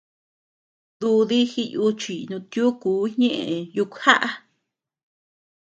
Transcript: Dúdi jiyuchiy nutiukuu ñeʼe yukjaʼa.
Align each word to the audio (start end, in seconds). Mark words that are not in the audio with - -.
Dúdi 0.99 1.39
jiyuchiy 1.51 2.23
nutiukuu 2.29 3.03
ñeʼe 3.19 3.55
yukjaʼa. 3.75 4.29